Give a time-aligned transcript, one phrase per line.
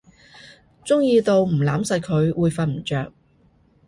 [0.83, 3.13] 中意到唔攬實佢會瞓唔著